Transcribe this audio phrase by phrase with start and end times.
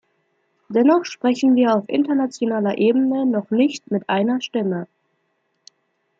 [0.67, 4.87] Dennoch sprechen wir auf internationaler Ebene noch nicht mit einer Stimme.